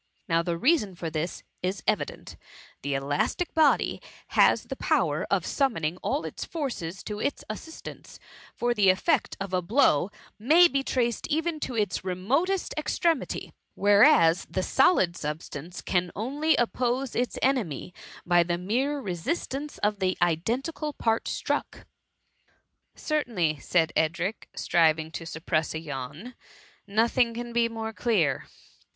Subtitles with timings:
[0.27, 2.35] Now the reason for this is evident:
[2.81, 8.19] the elastic body has the power of summoning all its forces to its assistance,
[8.55, 10.09] for the effect of a blow
[10.39, 16.55] may be traced even to its remotest ex tremity; whereas the solid substance can only
[16.57, 16.63] 174 THE MUMMY.
[16.99, 17.93] oppose its enemy
[18.25, 21.83] by the mere resistance of the identical part struck.^"
[22.95, 26.33] Certainly,'' said Edric, striving to sup press a yawn;^^
[26.87, 28.47] nothing can be more clear.''